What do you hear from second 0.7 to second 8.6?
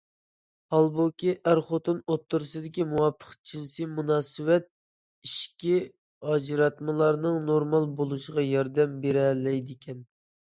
ھالبۇكى، ئەر- خوتۇن ئوتتۇرىسىدىكى مۇۋاپىق جىنسىي مۇناسىۋەت ئىچكى ئاجراتمىلارنىڭ نورمال بولۇشىغا